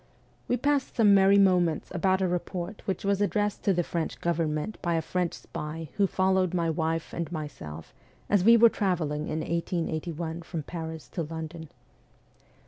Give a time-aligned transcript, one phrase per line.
[0.47, 4.79] We passed some merry moments about a report which was addressed to the French government
[4.81, 7.93] by a French spy who followed my wife and myself
[8.27, 11.69] as we were travelling in 1881 from Paris to London.